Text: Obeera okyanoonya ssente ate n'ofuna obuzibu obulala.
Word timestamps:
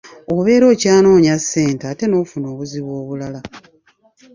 Obeera 0.35 0.65
okyanoonya 0.73 1.33
ssente 1.41 1.83
ate 1.91 2.05
n'ofuna 2.07 2.45
obuzibu 2.53 2.91
obulala. 3.01 3.39